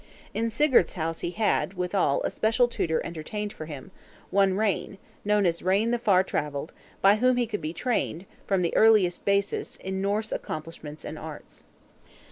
In 0.33 0.49
Sigurd's 0.49 0.93
house 0.93 1.19
he 1.19 1.29
had, 1.29 1.75
withal, 1.75 2.23
a 2.25 2.31
special 2.31 2.67
tutor 2.67 3.05
entertained 3.05 3.53
for 3.53 3.67
him, 3.67 3.91
one 4.31 4.55
Rane, 4.57 4.97
known 5.23 5.45
as 5.45 5.61
Rane 5.61 5.91
the 5.91 5.99
Far 5.99 6.23
travelled, 6.23 6.73
by 7.03 7.17
whom 7.17 7.37
he 7.37 7.45
could 7.45 7.61
be 7.61 7.71
trained, 7.71 8.25
from 8.47 8.63
the 8.63 8.75
earliest 8.75 9.25
basis, 9.25 9.75
in 9.75 10.01
Norse 10.01 10.31
accomplishments 10.31 11.05
and 11.05 11.19
arts. 11.19 11.65